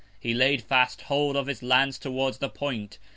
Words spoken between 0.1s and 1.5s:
He laid fast hold of